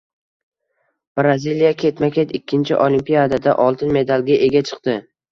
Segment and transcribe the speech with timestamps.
[1.19, 4.97] Braziliya ketma-ket ikkinchi Olimpiadada oltin medalga ega chiqdi